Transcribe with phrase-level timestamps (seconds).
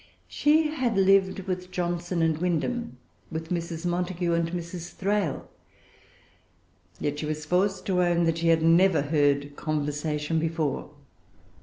[0.27, 2.97] She had lived with Johnson and Windham,[Pg
[3.29, 3.85] 378] with Mrs.
[3.85, 4.93] Montague and Mrs.
[4.95, 5.47] Thrale.
[6.99, 10.89] Yet she was forced to own that she had never heard conversation before.